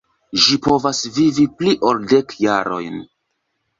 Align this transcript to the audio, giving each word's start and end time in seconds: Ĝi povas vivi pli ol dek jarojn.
Ĝi 0.43 0.55
povas 0.67 1.01
vivi 1.19 1.45
pli 1.59 1.75
ol 1.91 2.03
dek 2.15 2.35
jarojn. 2.47 2.97